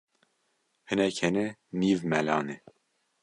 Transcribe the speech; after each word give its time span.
Hinek 0.87 1.17
hene 1.23 1.45
nîv 1.79 1.99
mela 2.09 2.37
ne 2.47 2.55